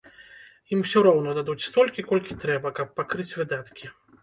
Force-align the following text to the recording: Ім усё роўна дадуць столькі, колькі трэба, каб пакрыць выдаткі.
Ім 0.77 0.81
усё 0.85 1.03
роўна 1.07 1.35
дадуць 1.39 1.67
столькі, 1.67 2.07
колькі 2.09 2.39
трэба, 2.47 2.73
каб 2.83 2.87
пакрыць 3.03 3.29
выдаткі. 3.41 3.95